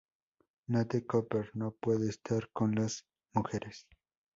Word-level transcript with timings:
Nate 0.67 1.05
Cooper 1.05 1.51
no 1.53 1.69
puede 1.73 2.09
estar 2.09 2.49
con 2.49 2.73
las 2.73 3.05
mujeres. 3.33 3.85